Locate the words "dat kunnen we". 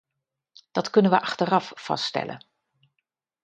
0.71-1.21